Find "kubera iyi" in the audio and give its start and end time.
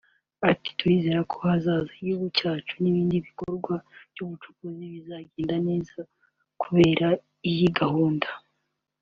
6.61-7.67